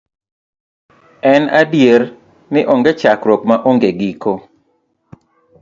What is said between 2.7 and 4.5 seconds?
onge chakruok ma onge giko.